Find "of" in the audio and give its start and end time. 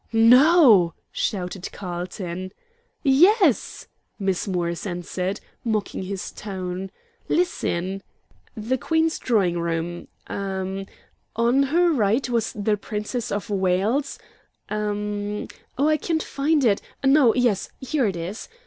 13.31-13.51